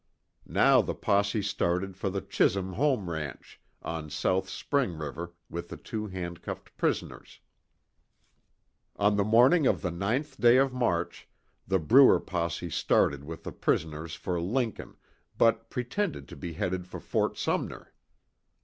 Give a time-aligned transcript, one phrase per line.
[0.47, 5.77] Now the posse started for the Chisum home ranch, on South Spring river, with the
[5.77, 7.39] two handcuffed prisoners.
[8.95, 11.29] On the morning of the 9th day of March,
[11.67, 14.95] the Bruer posse started with the prisoners for Lincoln,
[15.37, 17.93] but pretended to be headed for Fort Sumner.